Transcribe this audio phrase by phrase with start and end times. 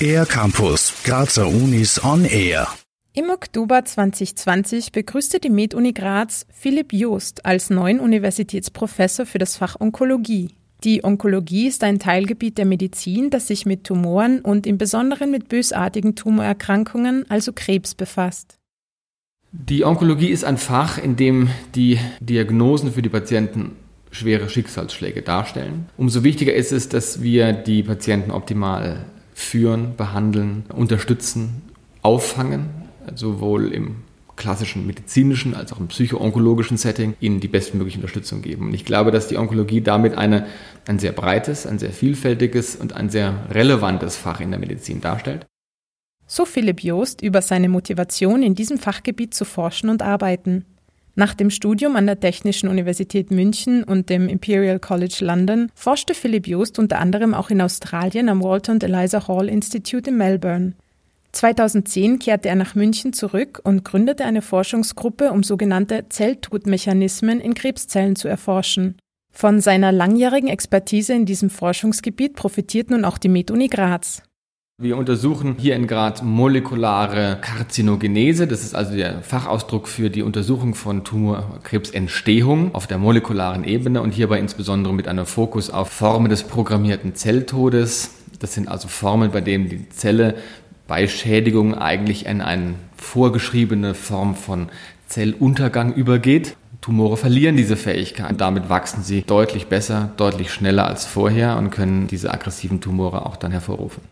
[0.00, 2.68] Air Campus, Grazer Unis on Air.
[3.14, 9.76] Im Oktober 2020 begrüßte die Med-Uni Graz Philipp Joost als neuen Universitätsprofessor für das Fach
[9.80, 10.50] Onkologie.
[10.84, 15.48] Die Onkologie ist ein Teilgebiet der Medizin, das sich mit Tumoren und im Besonderen mit
[15.48, 18.58] bösartigen Tumorerkrankungen, also Krebs, befasst.
[19.50, 23.72] Die Onkologie ist ein Fach, in dem die Diagnosen für die Patienten
[24.10, 25.86] schwere Schicksalsschläge darstellen.
[25.96, 31.62] Umso wichtiger ist es, dass wir die Patienten optimal führen, behandeln, unterstützen,
[32.02, 32.68] auffangen,
[33.14, 33.96] sowohl im
[34.36, 38.68] klassischen medizinischen als auch im psychoonkologischen Setting ihnen die bestmögliche Unterstützung geben.
[38.68, 40.46] Und ich glaube, dass die Onkologie damit eine,
[40.86, 45.46] ein sehr breites, ein sehr vielfältiges und ein sehr relevantes Fach in der Medizin darstellt.
[46.26, 50.64] So Philipp Joost über seine Motivation, in diesem Fachgebiet zu forschen und arbeiten.
[51.18, 56.46] Nach dem Studium an der Technischen Universität München und dem Imperial College London forschte Philipp
[56.46, 60.74] Joost unter anderem auch in Australien am Walter und Eliza Hall Institute in Melbourne.
[61.32, 68.14] 2010 kehrte er nach München zurück und gründete eine Forschungsgruppe, um sogenannte Zelltodmechanismen in Krebszellen
[68.14, 68.96] zu erforschen.
[69.32, 74.22] Von seiner langjährigen Expertise in diesem Forschungsgebiet profitiert nun auch die MedUni Graz.
[74.78, 78.46] Wir untersuchen hier in Graz molekulare Karzinogenese.
[78.46, 84.12] Das ist also der Fachausdruck für die Untersuchung von Tumorkrebsentstehung auf der molekularen Ebene und
[84.12, 88.16] hierbei insbesondere mit einem Fokus auf Formen des programmierten Zelltodes.
[88.38, 90.34] Das sind also Formen, bei denen die Zelle
[90.86, 94.68] bei Schädigung eigentlich in eine vorgeschriebene Form von
[95.06, 96.54] Zelluntergang übergeht.
[96.82, 98.38] Tumore verlieren diese Fähigkeit.
[98.42, 103.36] Damit wachsen sie deutlich besser, deutlich schneller als vorher und können diese aggressiven Tumore auch
[103.36, 104.02] dann hervorrufen.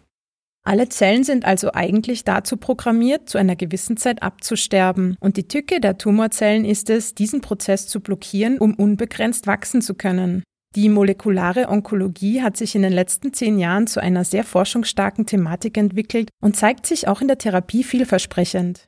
[0.67, 5.15] Alle Zellen sind also eigentlich dazu programmiert, zu einer gewissen Zeit abzusterben.
[5.21, 9.95] Und die Tücke der Tumorzellen ist es, diesen Prozess zu blockieren, um unbegrenzt wachsen zu
[9.95, 10.43] können.
[10.75, 15.77] Die molekulare Onkologie hat sich in den letzten zehn Jahren zu einer sehr forschungsstarken Thematik
[15.77, 18.87] entwickelt und zeigt sich auch in der Therapie vielversprechend.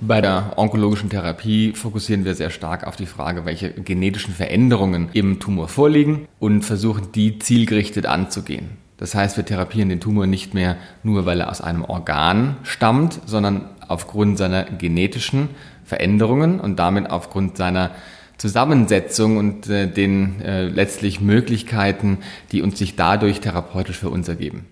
[0.00, 5.38] Bei der onkologischen Therapie fokussieren wir sehr stark auf die Frage, welche genetischen Veränderungen im
[5.38, 8.78] Tumor vorliegen und versuchen, die zielgerichtet anzugehen.
[9.00, 13.18] Das heißt, wir therapieren den Tumor nicht mehr nur, weil er aus einem Organ stammt,
[13.24, 15.48] sondern aufgrund seiner genetischen
[15.84, 17.92] Veränderungen und damit aufgrund seiner
[18.36, 22.18] Zusammensetzung und äh, den äh, letztlich Möglichkeiten,
[22.52, 24.66] die uns sich dadurch therapeutisch für uns ergeben.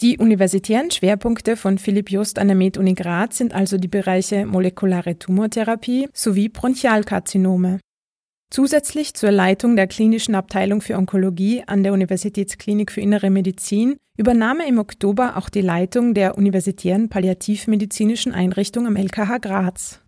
[0.00, 5.18] Die universitären Schwerpunkte von Philipp Just an der Med-Uni Graz sind also die Bereiche molekulare
[5.18, 7.80] Tumortherapie sowie Bronchialkarzinome.
[8.52, 14.58] Zusätzlich zur Leitung der klinischen Abteilung für Onkologie an der Universitätsklinik für Innere Medizin übernahm
[14.58, 20.00] er im Oktober auch die Leitung der universitären palliativmedizinischen Einrichtung am LKH Graz.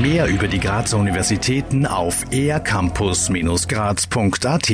[0.01, 4.71] Mehr über die Grazer Universitäten auf ercampus-graz.at